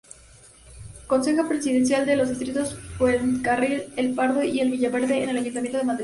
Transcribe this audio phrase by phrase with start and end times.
[1.05, 5.99] Concejal presidente de los distritos Fuencarral-El Pardo y Villaverde en el Ayuntamiento de Madrid.